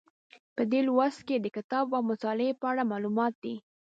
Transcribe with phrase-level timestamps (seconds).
[0.55, 3.55] په دې لوست کې د کتاب او مطالعې په اړه معلومات دي.